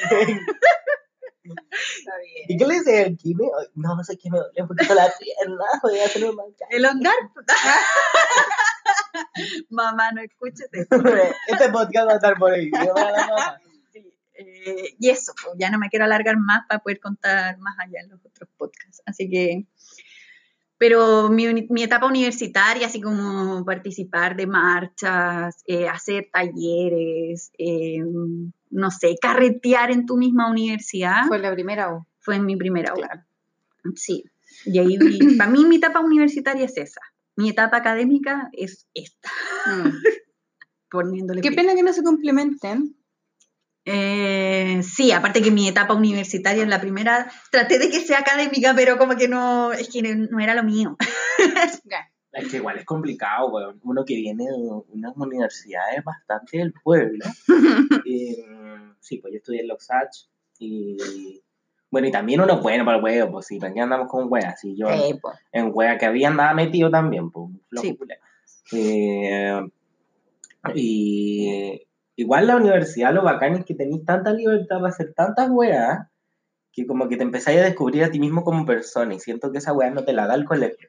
Está 1.46 2.18
bien. 2.18 2.46
¿Y 2.48 2.56
qué 2.56 2.66
le 2.66 2.74
dice 2.74 3.02
el 3.02 3.16
Kime? 3.16 3.44
Ay, 3.58 3.66
No, 3.74 3.94
no 3.94 4.04
sé 4.04 4.16
qué 4.16 4.30
me 4.30 4.38
duele 4.38 4.62
un 4.62 4.68
poquito 4.68 4.94
la 4.94 5.12
pierna. 5.18 5.64
Voy 5.82 5.98
a 5.98 6.04
hacerlo 6.04 6.32
más 6.34 6.46
El 6.70 6.86
hongar. 6.86 7.14
Mamá, 9.70 10.12
no 10.12 10.22
escuches 10.22 10.68
esto. 10.72 10.96
Este 11.48 11.68
podcast 11.70 12.08
va 12.08 12.12
a 12.12 12.16
estar 12.16 12.36
por 12.36 12.52
ahí. 12.52 12.70
Sí, 13.92 14.12
eh, 14.34 14.96
y 14.98 15.10
eso, 15.10 15.32
pues, 15.42 15.54
ya 15.58 15.70
no 15.70 15.78
me 15.78 15.88
quiero 15.88 16.04
alargar 16.04 16.36
más 16.36 16.66
para 16.68 16.80
poder 16.80 17.00
contar 17.00 17.58
más 17.58 17.76
allá 17.78 18.00
en 18.00 18.10
los 18.10 18.24
otros 18.24 18.48
podcasts. 18.56 19.02
Así 19.06 19.28
que, 19.30 19.66
pero 20.78 21.30
mi, 21.30 21.66
mi 21.70 21.82
etapa 21.82 22.06
universitaria, 22.06 22.86
así 22.86 23.00
como 23.00 23.64
participar 23.64 24.36
de 24.36 24.46
marchas, 24.46 25.62
eh, 25.66 25.88
hacer 25.88 26.28
talleres, 26.32 27.50
eh, 27.58 28.02
no 28.70 28.90
sé, 28.90 29.16
carretear 29.20 29.90
en 29.90 30.06
tu 30.06 30.16
misma 30.16 30.50
universidad, 30.50 31.20
fue, 31.28 31.38
Fue 31.38 31.38
la 31.38 31.52
primera 31.54 31.94
U. 31.94 32.04
en 32.32 32.44
mi 32.44 32.56
primera 32.56 32.92
aula. 32.92 33.26
Sí, 33.94 34.24
y 34.64 34.78
ahí, 34.78 34.98
para 35.38 35.50
mí 35.50 35.64
mi 35.64 35.76
etapa 35.76 36.00
universitaria 36.00 36.64
es 36.64 36.76
esa. 36.76 37.00
Mi 37.36 37.50
etapa 37.50 37.76
académica 37.76 38.48
es 38.52 38.86
esta, 38.94 39.30
Mm. 39.66 39.90
poniéndole 40.90 41.40
Qué 41.40 41.52
pena 41.52 41.74
que 41.74 41.82
no 41.82 41.92
se 41.92 42.02
complementen. 42.02 42.96
Eh, 43.88 44.82
sí, 44.82 45.12
aparte 45.12 45.40
que 45.40 45.52
mi 45.52 45.68
etapa 45.68 45.94
universitaria 45.94 46.64
en 46.64 46.70
la 46.70 46.80
primera 46.80 47.30
traté 47.52 47.78
de 47.78 47.88
que 47.88 48.00
sea 48.00 48.18
académica, 48.18 48.74
pero 48.74 48.98
como 48.98 49.16
que 49.16 49.28
no, 49.28 49.72
es 49.72 49.88
que 49.88 50.02
no 50.02 50.40
era 50.40 50.54
lo 50.54 50.64
mío. 50.64 50.96
Es 52.32 52.50
que 52.50 52.58
igual 52.58 52.76
es 52.76 52.84
complicado, 52.84 53.48
weón. 53.48 53.80
Uno 53.82 54.04
que 54.04 54.14
viene 54.14 54.44
de 54.44 54.52
unas 54.88 55.16
universidades 55.16 56.04
bastante 56.04 56.58
del 56.58 56.72
pueblo. 56.72 57.24
Eh, 58.06 58.44
sí, 59.00 59.18
pues 59.18 59.32
yo 59.32 59.38
estudié 59.38 59.62
en 59.62 59.68
Loxach 59.68 60.26
y... 60.58 61.42
Bueno, 61.90 62.08
y 62.08 62.10
también 62.10 62.40
uno 62.40 62.54
es 62.54 62.60
bueno 62.60 62.84
para 62.84 62.98
el 62.98 63.04
huevo, 63.04 63.32
pues 63.32 63.46
sí, 63.46 63.58
¿para 63.58 63.72
qué 63.72 63.80
andamos 63.80 64.08
con 64.08 64.30
weas? 64.30 64.60
Sí, 64.60 64.76
yo 64.76 64.86
en 65.52 65.70
wea 65.72 65.96
que 65.96 66.04
había 66.04 66.28
andaba 66.28 66.52
metido 66.52 66.90
también, 66.90 67.30
pues, 67.30 67.48
Sí. 67.80 67.98
Eh, 68.72 69.60
y... 70.74 71.85
igual 72.16 72.46
la 72.46 72.56
universidad 72.56 73.12
lo 73.14 73.22
bacán 73.22 73.54
es 73.54 73.64
que 73.64 73.74
tenéis 73.74 74.04
tanta 74.04 74.32
libertad 74.32 74.76
para 74.80 74.88
hacer 74.88 75.12
tantas 75.14 75.48
weas 75.50 76.08
que 76.72 76.86
como 76.86 77.08
que 77.08 77.16
te 77.16 77.22
empezáis 77.22 77.60
a 77.60 77.64
descubrir 77.64 78.04
a 78.04 78.10
ti 78.10 78.18
mismo 78.20 78.42
como 78.44 78.66
persona 78.66 79.14
y 79.14 79.20
siento 79.20 79.50
que 79.52 79.58
esa 79.58 79.72
wea 79.72 79.90
no 79.90 80.04
te 80.04 80.12
la 80.12 80.26
da 80.26 80.34
el 80.34 80.44
colegio. 80.44 80.88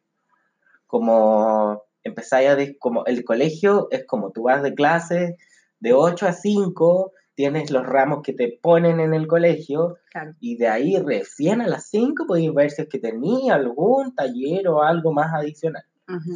Como 0.86 1.84
empezáis 2.04 2.50
a... 2.50 2.56
des- 2.56 2.76
como 2.80 3.06
el 3.06 3.24
colegio 3.24 3.88
es 3.92 4.06
como 4.06 4.32
tú 4.32 4.44
vas 4.44 4.64
de 4.64 4.74
clase 4.74 5.38
de 5.80 5.94
8 5.94 6.28
a 6.28 6.34
5, 6.34 7.12
tienes 7.36 7.70
los 7.72 7.86
ramos 7.86 8.22
que 8.24 8.34
te 8.34 8.58
ponen 8.62 9.00
en 9.00 9.14
el 9.14 9.28
colegio 9.28 9.98
Claro. 10.12 10.34
y 10.40 10.58
de 10.58 10.68
ahí 10.68 10.98
recién 10.98 11.62
a 11.62 11.68
las 11.68 11.88
5 11.90 12.26
podéis 12.28 12.54
ver 12.54 12.72
si 12.72 12.82
es 12.82 12.90
que 12.90 13.00
tenía 13.00 13.56
algún 13.56 14.16
taller 14.16 14.68
o 14.70 14.82
algo 14.82 15.14
más 15.14 15.32
adicional. 15.34 15.84
Ujú. 16.08 16.36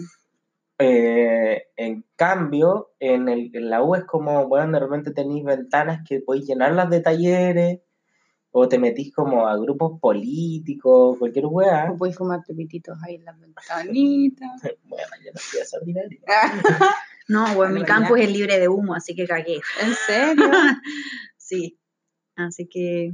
Eh, 0.81 1.63
en 1.75 2.05
cambio, 2.15 2.91
en, 2.99 3.29
el, 3.29 3.51
en 3.53 3.69
la 3.69 3.83
U 3.83 3.95
es 3.95 4.05
como, 4.05 4.47
bueno, 4.47 4.73
de 4.73 4.79
repente 4.79 5.11
tenéis 5.11 5.43
ventanas 5.43 6.01
que 6.07 6.19
podéis 6.19 6.47
llenarlas 6.47 6.89
de 6.89 7.01
talleres, 7.01 7.79
o 8.51 8.67
te 8.67 8.77
metís 8.77 9.13
como 9.13 9.47
a 9.47 9.57
grupos 9.57 9.99
políticos, 9.99 11.17
cualquier 11.17 11.45
weá. 11.45 11.91
O 11.91 11.97
puedes 11.97 12.17
fumarte 12.17 12.53
pititos 12.53 12.97
ahí 13.03 13.15
en 13.15 13.25
las 13.25 13.39
ventanitas. 13.39 14.49
Bueno, 14.83 15.07
yo 15.23 15.31
no 15.33 15.39
soy 15.39 15.61
esa 15.61 15.77
ordinaria. 15.77 16.19
No, 17.27 17.55
bueno, 17.55 17.73
mi 17.73 17.83
campus 17.83 18.19
es 18.19 18.29
libre 18.29 18.59
de 18.59 18.67
humo, 18.67 18.93
así 18.93 19.15
que 19.15 19.25
cagué. 19.25 19.61
¿En 19.81 19.93
serio? 19.93 20.51
Sí. 21.37 21.77
Así 22.35 22.67
que 22.67 23.13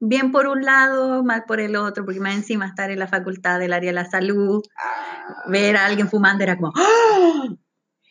bien 0.00 0.32
por 0.32 0.46
un 0.46 0.64
lado, 0.64 1.22
mal 1.24 1.44
por 1.46 1.60
el 1.60 1.76
otro, 1.76 2.04
porque 2.04 2.20
más 2.20 2.34
encima 2.34 2.66
estar 2.66 2.90
en 2.90 2.98
la 2.98 3.08
facultad 3.08 3.58
del 3.58 3.72
área 3.72 3.90
de 3.90 3.94
la 3.94 4.08
salud, 4.08 4.62
ver 5.46 5.76
a 5.76 5.86
alguien 5.86 6.08
fumando 6.08 6.44
era 6.44 6.56
como, 6.56 6.72
¡Ah! 6.76 7.48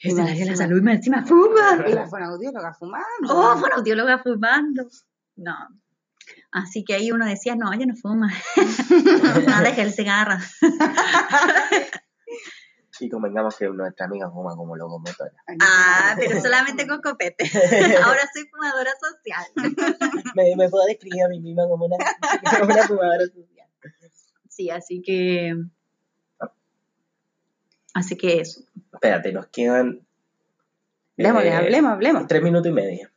Es 0.02 0.16
del 0.16 0.28
área 0.28 0.46
de 0.46 0.52
la 0.52 0.56
salud 0.56 0.78
y 0.78 0.82
más 0.82 0.96
encima 0.96 1.24
fuma. 1.26 1.86
y 1.88 1.94
la 1.94 2.08
fonoaudióloga 2.08 2.74
fumando. 2.74 3.06
¡Oh, 3.30 3.58
fonoaudióloga 3.58 4.20
fumando! 4.20 4.88
No. 5.38 5.56
Así 6.52 6.84
que 6.84 6.94
ahí 6.94 7.12
uno 7.12 7.26
decía, 7.26 7.56
no, 7.56 7.74
ella 7.74 7.86
no 7.86 7.96
fuma. 7.96 8.32
no, 9.48 9.62
deja 9.62 9.82
el 9.82 9.94
cigarro. 9.94 10.38
Y 13.00 13.10
convengamos 13.10 13.56
que 13.58 13.68
nuestra 13.70 14.06
amiga 14.06 14.30
fuma 14.30 14.56
como 14.56 14.76
locomotora. 14.76 15.32
Ah, 15.62 16.16
pero 16.18 16.42
solamente 16.42 16.88
con 16.88 17.02
copete. 17.02 17.46
Ahora 18.04 18.22
soy 18.34 18.46
fumadora 18.48 18.92
social. 19.00 19.46
me, 20.36 20.56
me 20.56 20.70
puedo 20.70 20.86
describir 20.86 21.24
a 21.24 21.28
mí 21.30 21.40
misma 21.40 21.68
como 21.68 21.86
una, 21.86 21.98
como 22.60 22.74
una 22.74 22.88
fumadora 22.88 23.26
social. 23.26 23.68
Sí, 24.50 24.70
así 24.70 25.02
que. 25.02 25.56
Así 27.94 28.16
que 28.18 28.42
eso. 28.42 28.62
Espérate, 28.94 29.32
nos 29.32 29.48
quedan 29.48 30.08
Hablemos, 31.18 31.44
eh, 31.44 31.52
hablemos, 31.52 31.92
hablemos. 31.94 32.28
tres 32.28 32.44
minutos 32.44 32.68
y 32.68 32.72
medio. 32.72 33.10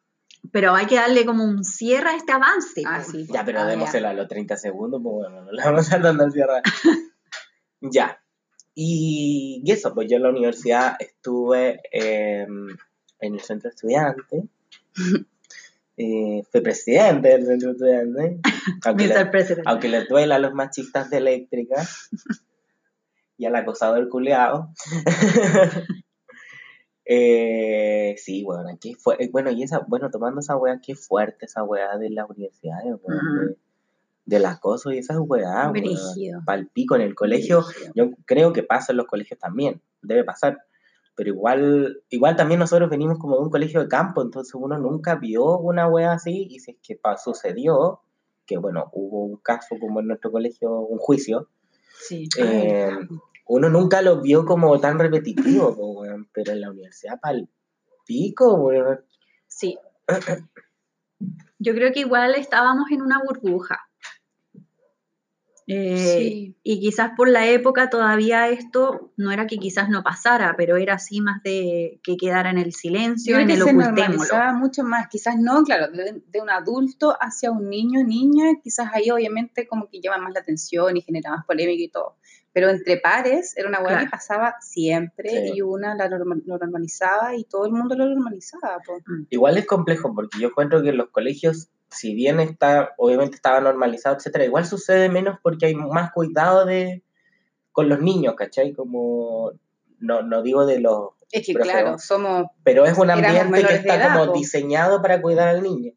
Pero 0.53 0.75
hay 0.75 0.87
que 0.87 0.95
darle 0.95 1.27
como 1.27 1.45
un 1.45 1.65
cierre 1.65 2.09
a 2.11 2.17
este 2.17 2.33
avance. 2.33 2.83
Ah, 2.87 3.03
sí. 3.03 3.27
Ya, 3.31 3.45
pero 3.45 3.61
Ah, 3.61 3.67
démoselo 3.67 4.09
a 4.09 4.15
los 4.15 4.27
30 4.27 4.57
segundos, 4.57 5.01
pues 5.03 5.15
bueno, 5.17 5.43
no 5.43 5.53
le 5.53 5.63
vamos 5.63 5.93
a 5.93 5.99
dar 5.99 6.33
cierre. 6.33 6.63
ya. 7.83 8.20
Y, 8.83 9.61
y 9.63 9.73
eso, 9.73 9.93
pues 9.93 10.09
yo 10.11 10.17
en 10.17 10.23
la 10.23 10.31
universidad 10.31 10.97
estuve 10.99 11.83
eh, 11.93 12.47
en 13.21 13.35
el 13.35 13.41
centro 13.41 13.69
estudiante. 13.71 14.45
Eh, 16.03 16.45
fui 16.51 16.63
presidente 16.63 17.29
del 17.29 17.45
centro 17.45 17.73
estudiante. 17.73 18.39
Aunque, 18.87 19.07
le- 19.09 19.15
aunque 19.67 19.89
les 19.91 20.09
duela 20.09 20.37
a 20.37 20.39
los 20.39 20.55
machistas 20.55 21.11
de 21.11 21.19
eléctrica 21.19 21.77
y 23.37 23.45
al 23.45 23.55
acosador 23.55 24.09
culeado. 24.09 24.71
eh, 27.05 28.15
sí, 28.17 28.45
bueno, 28.45 28.71
aquí 28.73 28.95
fue, 28.95 29.17
eh, 29.19 29.29
bueno, 29.31 29.51
y 29.51 29.63
esa, 29.63 29.81
bueno, 29.89 30.11
tomando 30.11 30.41
esa 30.41 30.57
weá, 30.57 30.81
qué 30.81 30.95
fuerte 30.95 31.45
esa 31.45 31.65
weá 31.65 31.99
de 31.99 32.09
las 32.09 32.31
universidades, 32.31 32.95
weón, 33.03 33.21
Ujú. 33.49 33.57
De- 34.31 34.37
del 34.37 34.47
acoso 34.47 34.91
y 34.93 34.99
esas 34.99 35.19
weá, 35.21 35.69
Brígido. 35.71 36.41
palpico 36.47 36.95
en 36.97 37.03
el 37.03 37.15
colegio, 37.15 37.63
Brígido. 37.67 37.93
yo 37.95 38.11
creo 38.27 38.53
que 38.53 38.63
pasa 38.63 38.93
en 38.93 38.99
los 38.99 39.07
colegios 39.07 39.39
también, 39.39 39.83
debe 40.03 40.25
pasar. 40.25 40.59
Pero 41.17 41.31
igual, 41.31 42.03
igual 42.09 42.37
también 42.37 42.61
nosotros 42.61 42.89
venimos 42.89 43.19
como 43.19 43.37
de 43.37 43.43
un 43.43 43.51
colegio 43.51 43.81
de 43.81 43.89
campo, 43.89 44.23
entonces 44.23 44.55
uno 44.55 44.79
nunca 44.79 45.17
vio 45.17 45.59
una 45.59 45.87
wea 45.89 46.13
así, 46.13 46.47
y 46.51 46.61
si 46.61 46.71
es 46.73 46.77
que 46.83 46.99
sucedió, 47.23 48.01
que 48.47 48.57
bueno, 48.57 48.89
hubo 48.93 49.25
un 49.25 49.37
caso 49.37 49.77
como 49.79 50.01
en 50.01 50.07
nuestro 50.07 50.31
colegio, 50.33 50.71
un 50.81 50.99
juicio, 50.99 51.49
Sí. 52.09 52.29
eh, 52.39 52.91
uno 53.47 53.69
nunca 53.69 54.01
lo 54.01 54.21
vio 54.23 54.45
como 54.47 54.79
tan 54.81 54.99
repetitivo, 54.99 56.05
pero 56.33 56.53
en 56.53 56.61
la 56.63 56.71
universidad 56.71 57.21
pal 57.21 57.49
pico, 58.07 58.55
weón. 58.55 59.01
Sí. 59.47 59.77
Yo 61.59 61.75
creo 61.75 61.93
que 61.93 62.01
igual 62.01 62.35
estábamos 62.37 62.91
en 62.91 63.03
una 63.03 63.21
burbuja. 63.23 63.79
Eh, 65.73 66.17
Sí. 66.19 66.57
Y 66.63 66.81
quizás 66.81 67.13
por 67.17 67.29
la 67.29 67.47
época 67.47 67.89
todavía 67.91 68.49
esto 68.49 69.13
no 69.17 69.31
era 69.31 69.47
que 69.47 69.59
quizás 69.59 69.89
no 69.89 70.03
pasara, 70.03 70.55
pero 70.57 70.77
era 70.77 70.95
así 70.95 71.21
más 71.21 71.43
de 71.43 72.01
que 72.03 72.17
quedara 72.17 72.51
en 72.51 72.59
el 72.59 72.73
Yo 72.73 72.79
silencio, 72.79 73.35
creo 73.35 73.43
en 73.43 73.47
que 73.49 73.55
el 73.55 73.59
se 73.61 73.65
ocultémoslo. 73.71 74.03
normalizaba 74.09 74.53
mucho 74.53 74.83
más, 74.85 75.09
quizás 75.09 75.37
no, 75.39 75.63
claro, 75.63 75.91
de, 75.93 76.23
de 76.27 76.41
un 76.41 76.51
adulto 76.51 77.17
hacia 77.21 77.51
un 77.51 77.69
niño, 77.71 78.03
niña, 78.05 78.47
quizás 78.63 78.89
ahí 78.93 79.11
obviamente 79.11 79.67
como 79.69 79.89
que 79.89 80.01
llama 80.01 80.19
más 80.25 80.35
la 80.35 80.41
atención 80.41 80.97
y 80.97 81.03
genera 81.03 81.31
más 81.31 81.45
polémica 81.47 81.83
y 81.83 81.89
todo. 81.89 82.17
Pero 82.53 82.69
entre 82.69 82.97
pares 82.97 83.57
era 83.57 83.69
una 83.69 83.79
hueá 83.79 83.91
Claro. 83.91 84.05
que 84.07 84.11
pasaba 84.11 84.57
siempre 84.61 85.31
Sí. 85.31 85.53
y 85.55 85.63
una 85.63 85.95
la 85.95 86.09
norma- 86.09 86.35
lo 86.45 86.59
normalizaba 86.59 87.37
y 87.37 87.45
todo 87.45 87.65
el 87.67 87.73
mundo 87.73 87.95
lo 87.97 88.07
normalizaba. 88.07 88.79
po. 88.85 88.99
Igual 89.31 89.57
es 89.57 89.67
complejo, 89.67 90.13
porque 90.15 90.41
yo 90.41 90.49
encuentro 90.49 90.83
que 90.83 90.89
en 90.89 90.97
los 90.97 91.11
colegios, 91.11 91.71
si 91.91 92.15
bien 92.15 92.41
está, 92.41 92.95
obviamente 92.97 93.37
estaba 93.37 93.61
normalizado, 93.61 94.17
etcétera, 94.17 94.45
igual 94.45 94.67
sucede 94.67 95.09
menos 95.09 95.39
porque 95.43 95.67
hay 95.67 95.75
más 95.75 96.13
cuidado 96.13 96.65
de 96.65 97.03
con 97.73 97.89
los 97.89 98.01
niños, 98.01 98.35
¿cachai? 98.35 98.73
Como, 98.73 99.53
no, 99.99 100.23
no 100.23 100.43
digo 100.43 100.67
de 100.67 100.81
los 100.81 101.11
Es 101.31 101.47
que 101.47 101.55
claro, 101.55 101.99
somos 101.99 102.47
pero 102.65 102.85
es 102.85 102.97
un 102.99 103.11
ambiente 103.11 103.65
que 103.65 103.75
está 103.75 103.97
edad, 103.97 104.19
como 104.19 104.33
diseñado 104.33 105.01
para 105.03 105.21
cuidar 105.21 105.49
al 105.49 105.63
niño. 105.63 105.93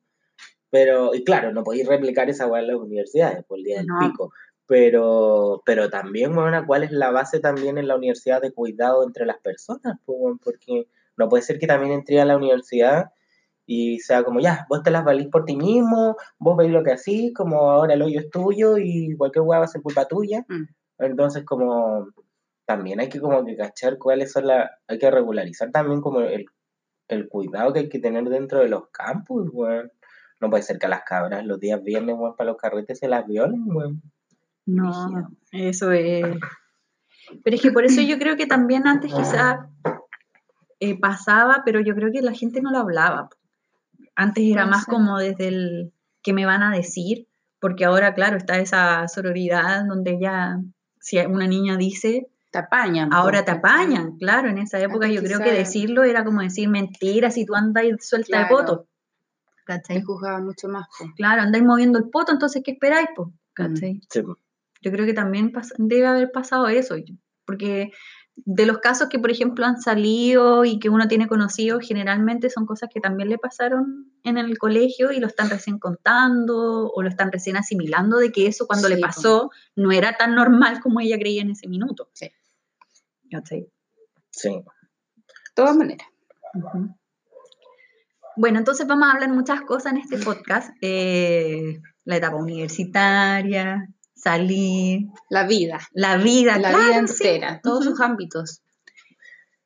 Pero, 0.70 1.14
y 1.14 1.24
claro, 1.24 1.52
no 1.52 1.64
podéis 1.64 1.88
replicar 1.88 2.30
esa 2.30 2.48
weá 2.48 2.62
en 2.62 2.68
las 2.68 2.78
universidades 2.78 3.44
por 3.46 3.60
el 3.60 3.64
día 3.64 3.78
del 3.78 3.88
No. 3.88 4.00
pico. 4.00 4.32
Pero, 4.66 5.62
pero 5.66 5.90
también, 5.90 6.34
bueno, 6.34 6.64
¿cuál 6.66 6.84
es 6.84 6.92
la 6.92 7.12
base 7.12 7.40
también 7.40 7.78
en 7.78 7.88
la 7.88 7.96
universidad 7.96 8.42
de 8.42 8.54
cuidado 8.54 9.04
entre 9.04 9.26
las 9.26 9.38
personas? 9.38 10.00
porque 10.06 10.88
no 11.16 11.30
puede 11.30 11.44
ser 11.44 11.60
que 11.60 11.68
también 11.68 11.92
entré 11.92 12.20
a 12.20 12.26
la 12.26 12.38
universidad 12.38 13.12
y 13.66 14.00
sea 14.00 14.24
como, 14.24 14.40
ya, 14.40 14.66
vos 14.70 14.84
te 14.84 14.92
las 14.92 15.06
valís 15.06 15.28
por 15.28 15.46
ti 15.46 15.56
mismo, 15.56 16.18
vos 16.38 16.58
veis 16.58 16.72
lo 16.72 16.84
que 16.84 16.94
hacís, 16.94 17.34
como 17.34 17.72
ahora 17.72 17.94
el 17.94 18.02
hoyo 18.02 18.20
es 18.20 18.30
tuyo 18.30 18.78
y 18.78 19.16
cualquier 19.18 19.44
weá 19.44 19.60
va 19.60 19.66
a 19.66 19.70
ser 19.70 19.82
culpa 19.82 20.06
tuya. 20.06 20.46
Mm. 20.48 20.64
Entonces, 21.00 21.44
como, 21.46 22.08
también 22.66 23.00
hay 23.00 23.10
que 23.10 23.20
como 23.20 23.46
que 23.46 23.56
cachar 23.56 23.98
cuáles 23.98 24.32
son 24.32 24.48
las, 24.48 24.70
hay 24.88 24.98
que 24.98 25.12
regularizar 25.12 25.72
también 25.72 26.02
como 26.02 26.22
el, 26.22 26.46
el 27.08 27.28
cuidado 27.28 27.74
que 27.74 27.80
hay 27.80 27.90
que 27.90 28.00
tener 28.00 28.26
dentro 28.26 28.60
de 28.60 28.70
los 28.70 28.90
campus, 28.90 29.50
weón. 29.52 29.92
No 30.40 30.50
puede 30.50 30.64
ser 30.64 30.78
que 30.78 30.88
a 30.88 30.90
las 30.90 31.04
cabras 31.04 31.46
los 31.46 31.60
días 31.60 31.82
viernes, 31.82 32.16
weón, 32.18 32.36
para 32.36 32.52
los 32.52 32.58
carretes 32.58 33.00
se 33.00 33.08
las 33.08 33.26
violen, 33.26 33.64
weón. 33.66 34.02
No, 34.66 34.92
eso 35.52 35.92
es. 35.92 36.26
Pero 37.44 37.56
es 37.56 37.62
que 37.62 37.72
por 37.72 37.86
eso 37.86 38.02
yo 38.02 38.18
creo 38.18 38.36
que 38.36 38.46
también 38.46 38.88
antes 38.88 39.14
quizás 39.14 39.60
eh, 40.80 41.00
pasaba, 41.00 41.64
pero 41.66 41.80
yo 41.82 41.96
creo 41.96 42.12
que 42.12 42.22
la 42.22 42.34
gente 42.34 42.62
no 42.62 42.72
lo 42.72 42.80
hablaba. 42.80 43.30
Antes 44.16 44.44
era 44.46 44.66
más 44.66 44.86
como 44.86 45.18
desde 45.18 45.48
el 45.48 45.94
que 46.22 46.34
me 46.34 46.46
van 46.46 46.64
a 46.64 46.72
decir, 46.72 47.28
porque 47.60 47.86
ahora, 47.86 48.14
claro, 48.14 48.38
está 48.38 48.60
esa 48.60 49.08
sororidad 49.08 49.86
donde 49.86 50.20
ya, 50.20 50.60
si 51.00 51.18
una 51.20 51.48
niña 51.48 51.78
dice, 51.78 52.28
te 52.52 52.60
apañan. 52.60 53.12
ahora 53.14 53.44
te 53.44 53.52
apañan. 53.52 54.18
Claro, 54.18 54.50
en 54.50 54.60
esa 54.60 54.80
época 54.80 55.08
yo 55.08 55.22
creo 55.24 55.40
que 55.40 55.52
decirlo 55.52 56.04
era 56.04 56.24
como 56.24 56.42
decir 56.42 56.70
mentiras 56.70 57.34
si 57.34 57.46
tú 57.46 57.56
andas 57.56 57.86
suelta 58.02 58.40
de 58.40 58.46
poto. 58.46 58.88
Te 59.56 59.64
¿Cachai? 59.66 60.02
juzgaban 60.02 60.46
mucho 60.46 60.68
más. 60.68 60.88
po. 61.00 61.06
Claro, 61.16 61.42
andáis 61.42 61.64
moviendo 61.64 61.98
el 61.98 62.10
poto, 62.10 62.32
entonces, 62.32 62.62
¿qué 62.64 62.72
esperáis? 62.72 63.08
po? 63.16 63.34
¿Cachai? 63.54 64.02
Sí, 64.10 64.22
Yo 64.82 64.92
creo 64.92 65.06
que 65.06 65.14
también 65.14 65.52
debe 65.78 66.06
haber 66.06 66.32
pasado 66.32 66.68
eso, 66.68 66.96
porque 67.46 67.92
de 68.36 68.66
los 68.66 68.80
casos 68.80 69.10
que, 69.10 69.20
por 69.20 69.32
ejemplo, 69.32 69.66
han 69.66 69.80
salido 69.80 70.66
y 70.66 70.80
que 70.80 70.90
uno 70.90 71.08
tiene 71.08 71.28
conocido, 71.28 71.80
generalmente 71.80 72.50
son 72.50 72.66
cosas 72.66 72.90
que 72.94 73.00
también 73.00 73.30
le 73.30 73.38
pasaron 73.38 74.12
en 74.24 74.38
el 74.38 74.58
colegio 74.58 75.12
y 75.12 75.20
lo 75.20 75.28
están 75.28 75.50
recién 75.50 75.78
contando 75.80 76.90
o 76.90 77.02
lo 77.04 77.10
están 77.10 77.32
recién 77.32 77.58
asimilando 77.58 78.18
de 78.18 78.32
que 78.32 78.48
eso 78.48 78.66
cuando 78.68 78.90
le 78.90 78.96
Sí, 78.96 79.02
pasó 79.02 79.52
no 79.76 79.92
era 79.92 80.18
tan 80.18 80.36
normal 80.36 80.80
como 80.82 81.00
ella 81.00 81.18
creía 81.18 81.42
en 81.44 81.52
ese 81.52 81.68
minuto. 81.68 82.10
Sí. 82.14 82.32
Sí. 84.32 84.50
De 84.50 84.64
todas 85.56 85.76
maneras. 85.76 86.08
Bueno, 88.36 88.60
entonces 88.60 88.88
vamos 88.88 89.08
a 89.08 89.12
hablar 89.14 89.30
muchas 89.30 89.62
cosas 89.62 89.94
en 89.94 90.00
este 90.00 90.18
podcast. 90.18 90.76
eh, 90.82 91.80
la 92.06 92.18
etapa 92.18 92.36
universitaria, 92.36 93.88
salir, 94.24 95.08
La 95.30 95.46
vida. 95.46 95.80
la 95.94 96.18
vida, 96.18 96.58
La 96.58 96.70
claro, 96.70 96.78
vida 96.80 97.08
sí. 97.08 97.24
entera, 97.28 97.60
todos 97.62 97.86
sus 97.86 98.00
ámbitos. 98.00 98.62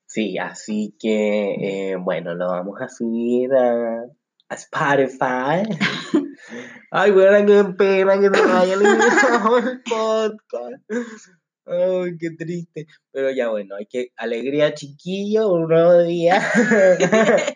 Sí, 0.06 0.38
así 0.38 0.96
que, 1.00 1.92
eh, 1.92 1.96
bueno, 1.98 2.34
lo 2.34 2.48
vamos 2.48 2.82
a 2.82 2.88
subir 2.88 3.54
a, 3.54 4.04
a 4.50 4.56
Spotify. 4.56 5.64
Ay, 6.92 7.12
bueno, 7.12 7.46
qué 7.46 7.64
pena 7.74 8.20
que 8.20 8.30
se 8.36 8.46
vaya 8.46 8.74
el 8.74 9.82
podcast. 9.84 10.84
Ay, 11.66 12.18
qué 12.18 12.32
triste. 12.32 12.88
Pero 13.12 13.32
ya 13.32 13.50
bueno, 13.50 13.76
hay 13.76 13.86
que 13.86 14.12
alegría 14.16 14.74
chiquillo, 14.74 15.50
un 15.52 15.68
nuevo 15.68 16.02
día. 16.04 16.42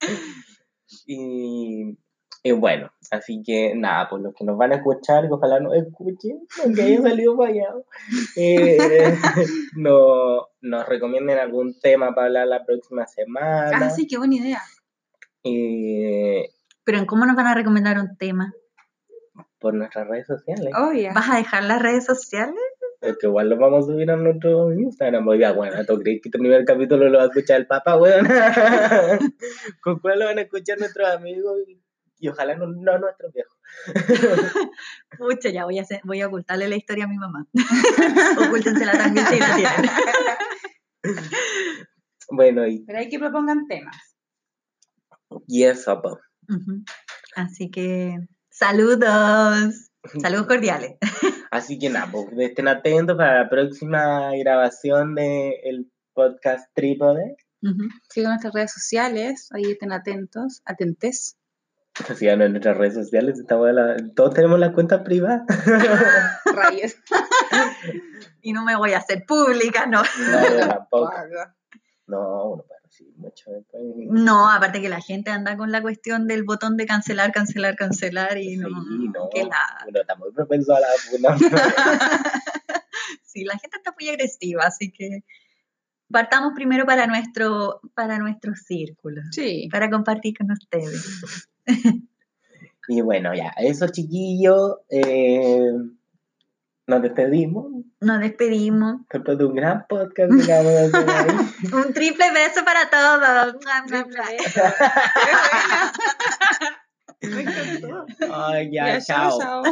y, 1.06 1.98
y 2.42 2.52
bueno, 2.52 2.90
así 3.10 3.42
que 3.44 3.74
nada, 3.74 4.08
pues 4.08 4.22
los 4.22 4.34
que 4.34 4.44
nos 4.44 4.56
van 4.56 4.72
a 4.72 4.76
escuchar, 4.76 5.26
que 5.26 5.32
ojalá 5.34 5.60
nos 5.60 5.74
escuchen, 5.76 6.46
aunque 6.64 6.82
hayan 6.82 7.02
salido 7.02 7.36
fallado, 7.36 7.84
eh, 8.36 8.78
no, 9.76 10.48
nos 10.60 10.88
recomienden 10.88 11.38
algún 11.38 11.78
tema 11.80 12.14
para 12.14 12.28
hablar 12.28 12.46
la 12.48 12.64
próxima 12.64 13.06
semana. 13.06 13.70
Ah, 13.74 13.90
sí, 13.90 14.06
qué 14.06 14.16
buena 14.18 14.36
idea. 14.36 14.62
eh, 15.44 16.48
Pero 16.84 16.98
¿en 16.98 17.06
cómo 17.06 17.26
nos 17.26 17.36
van 17.36 17.46
a 17.46 17.54
recomendar 17.54 17.98
un 17.98 18.16
tema? 18.16 18.54
por 19.60 19.74
nuestras 19.74 20.08
redes 20.08 20.26
sociales. 20.26 20.72
Oh, 20.74 20.90
ya. 20.92 21.12
¿Vas 21.12 21.28
a 21.28 21.36
dejar 21.36 21.64
las 21.64 21.82
redes 21.82 22.06
sociales? 22.06 22.56
Es 23.02 23.16
que 23.18 23.26
igual 23.26 23.50
lo 23.50 23.58
vamos 23.58 23.84
a 23.84 23.92
subir 23.92 24.10
a 24.10 24.16
nuestro 24.16 24.72
Instagram. 24.72 25.28
Oiga, 25.28 25.52
bueno, 25.52 25.84
¿tú 25.86 25.98
crees 26.00 26.22
que 26.22 26.28
este 26.30 26.38
primer 26.38 26.64
capítulo 26.64 27.08
lo 27.10 27.18
va 27.18 27.24
a 27.24 27.26
escuchar 27.26 27.60
el 27.60 27.66
Papa, 27.66 27.96
weón? 27.98 28.26
¿Con 29.82 29.98
cuál 30.00 30.18
lo 30.18 30.24
van 30.26 30.38
a 30.38 30.42
escuchar 30.42 30.78
nuestros 30.78 31.08
amigos? 31.10 31.58
Y 32.22 32.28
ojalá 32.28 32.54
no, 32.54 32.66
no 32.66 32.98
nuestros 32.98 33.32
viejos. 33.32 33.56
Pucha, 35.18 35.48
ya 35.50 35.64
voy 35.64 35.78
a, 35.78 35.82
hacer- 35.82 36.02
voy 36.04 36.20
a 36.20 36.26
ocultarle 36.28 36.68
la 36.68 36.76
historia 36.76 37.04
a 37.04 37.08
mi 37.08 37.16
mamá. 37.16 37.46
Ocúltensela 38.46 38.92
también 38.92 39.26
si 39.26 39.38
la 39.38 39.56
tienen. 39.56 39.90
Bueno, 42.32 42.64
y, 42.66 42.84
Pero 42.84 42.98
hay 42.98 43.08
que 43.08 43.18
propongan 43.18 43.66
temas. 43.66 43.96
y 45.48 45.64
eso, 45.64 46.00
pues. 46.00 46.14
Así 47.34 47.70
que, 47.70 48.16
saludos. 48.50 49.90
Saludos 50.22 50.46
cordiales. 50.46 50.92
Así 51.50 51.78
que 51.78 51.90
nada, 51.90 52.08
pues 52.12 52.26
estén 52.38 52.68
atentos 52.68 53.16
para 53.16 53.42
la 53.42 53.48
próxima 53.50 54.30
grabación 54.36 55.14
del 55.16 55.90
podcast 56.14 56.70
Trípode. 56.74 57.36
Ujú. 57.62 57.88
Sigan 58.08 58.30
nuestras 58.30 58.54
redes 58.54 58.72
sociales, 58.72 59.48
ahí 59.52 59.64
estén 59.72 59.92
atentos, 59.92 60.62
atentes. 60.64 61.36
Sigan 62.16 62.42
en 62.42 62.52
nuestras 62.52 62.76
redes 62.76 62.94
sociales. 62.94 63.38
estamos 63.38 63.72
la- 63.72 63.96
todos 64.14 64.34
tenemos 64.34 64.58
las 64.58 64.72
cuentas 64.72 65.02
privadas. 65.02 65.42
Rayos. 66.54 66.96
Y 68.42 68.54
no 68.54 68.64
me 68.64 68.74
voy 68.74 68.94
a 68.94 68.98
hacer 68.98 69.26
pública, 69.26 69.84
no. 69.84 70.02
No, 70.02 70.50
yo 70.58 70.66
tampoco. 70.66 71.12
No, 72.06 72.44
uno 72.52 72.62
puede 72.66 72.80
recibir 72.84 73.14
mucho 73.18 73.50
después. 73.50 73.82
No, 74.08 74.50
aparte 74.50 74.80
que 74.80 74.88
la 74.88 75.02
gente 75.02 75.30
anda 75.30 75.58
con 75.58 75.70
la 75.70 75.82
cuestión 75.82 76.26
del 76.26 76.42
botón 76.44 76.78
de 76.78 76.86
cancelar, 76.86 77.32
cancelar, 77.32 77.76
cancelar 77.76 78.38
y 78.38 78.56
no. 78.56 78.68
Sí, 78.68 79.08
no. 79.14 79.28
que 79.28 79.44
la- 79.44 79.84
Uno 79.86 80.00
está 80.00 80.14
muy 80.16 80.32
propenso 80.32 80.74
a 80.74 80.80
la. 80.80 80.86
Sí, 83.22 83.44
la 83.44 83.58
gente 83.58 83.76
está 83.76 83.94
muy 83.98 84.08
agresiva, 84.08 84.64
así 84.64 84.90
que 84.90 85.22
partamos 86.10 86.52
primero 86.54 86.86
para 86.86 87.06
nuestro, 87.06 87.80
para 87.94 88.18
nuestro 88.18 88.54
círculo, 88.54 89.20
Sí. 89.32 89.68
para 89.70 89.90
compartir 89.90 90.34
con 90.38 90.50
ustedes. 90.50 91.48
Y 92.88 93.02
bueno, 93.02 93.32
ya, 93.34 93.50
eso 93.58 93.86
chiquillos. 93.88 94.78
eh, 94.88 95.70
nos 96.88 97.02
despedimos. 97.02 97.66
Nos 98.00 98.20
despedimos. 98.20 99.02
Después 99.12 99.38
de 99.38 99.44
un 99.44 99.54
gran 99.54 99.86
podcast 99.86 100.32
que 100.34 100.42
acabamos 100.42 100.72
de 100.72 100.86
hacer 100.86 101.10
ahí. 101.10 101.72
Un 101.72 101.92
triple 101.92 102.32
beso 102.32 102.64
para 102.64 102.90
todos. 102.90 103.54
Me 107.22 107.42
encantó. 107.42 108.06
Ay, 108.34 108.70
ya, 108.72 108.98
Ya, 108.98 109.00
chao. 109.00 109.38
chao. 109.38 109.62